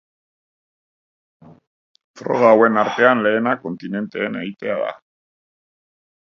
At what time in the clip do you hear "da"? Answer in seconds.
4.87-4.91